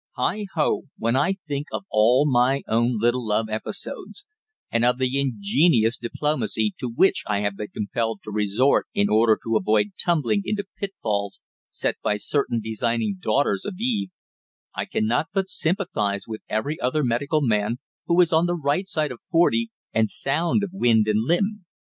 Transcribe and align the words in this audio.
Heigho! 0.17 0.87
When 0.97 1.15
I 1.15 1.33
think 1.47 1.67
of 1.71 1.83
all 1.91 2.25
my 2.25 2.63
own 2.67 2.97
little 2.99 3.23
love 3.23 3.49
episodes, 3.49 4.25
and 4.71 4.83
of 4.83 4.97
the 4.97 5.19
ingenious 5.19 5.95
diplomacy 5.99 6.73
to 6.79 6.89
which 6.89 7.21
I 7.27 7.41
have 7.41 7.55
been 7.55 7.67
compelled 7.67 8.23
to 8.23 8.31
resort 8.31 8.87
in 8.95 9.11
order 9.11 9.37
to 9.43 9.57
avoid 9.57 9.91
tumbling 10.03 10.41
into 10.43 10.63
pitfalls 10.75 11.39
set 11.69 11.97
by 12.01 12.17
certain 12.17 12.59
designing 12.61 13.17
Daughters 13.21 13.63
of 13.63 13.75
Eve, 13.77 14.09
I 14.73 14.85
cannot 14.85 15.27
but 15.33 15.51
sympathise 15.51 16.27
with 16.27 16.41
every 16.49 16.79
other 16.79 17.03
medical 17.03 17.41
man 17.43 17.77
who 18.07 18.19
is 18.21 18.33
on 18.33 18.47
the 18.47 18.55
right 18.57 18.87
side 18.87 19.11
of 19.11 19.19
forty 19.29 19.69
and 19.93 20.09
sound 20.09 20.63
of 20.63 20.71
wind 20.73 21.05
and 21.07 21.19
limb. 21.27 21.65